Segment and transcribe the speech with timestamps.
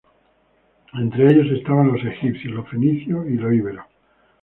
[0.95, 3.85] Entre ellos estaban los egipcios, los fenicios y los íberos.